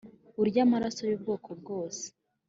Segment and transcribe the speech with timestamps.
[0.41, 2.03] Urya amaraso y ubwoko bwose